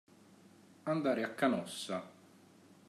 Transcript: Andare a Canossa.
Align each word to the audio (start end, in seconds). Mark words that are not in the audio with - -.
Andare 0.93 1.21
a 1.23 1.35
Canossa. 1.35 2.01